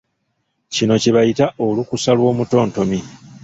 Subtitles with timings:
[0.73, 2.99] Kino kye bayita olukusa lw’omutontomi.